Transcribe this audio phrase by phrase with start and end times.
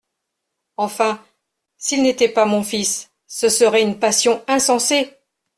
[0.77, 1.23] Enfin,
[1.77, 5.13] s’il n’était pas mon fils, ce serait une passion insensée!